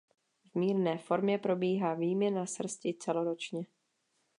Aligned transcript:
V 0.51 0.55
mírné 0.55 0.97
formě 0.97 1.37
probíhá 1.37 1.93
výměna 1.93 2.45
srsti 2.45 2.93
celoročně. 2.93 3.65